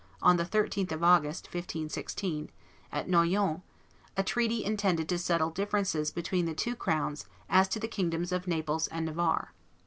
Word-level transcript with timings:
on 0.19 0.37
the 0.37 0.43
13th 0.43 0.91
of 0.91 1.03
August, 1.03 1.45
1516, 1.45 2.49
at 2.91 3.07
Noyon, 3.07 3.61
a 4.17 4.23
treaty 4.23 4.65
intended 4.65 5.07
to 5.09 5.19
settle 5.19 5.51
differences 5.51 6.09
between 6.09 6.47
the 6.47 6.55
two 6.55 6.75
crowns 6.75 7.27
as 7.47 7.67
to 7.67 7.79
the 7.79 7.87
kingdoms 7.87 8.31
of 8.31 8.47
Naples 8.47 8.87
and 8.87 9.05
Navarre. 9.05 9.53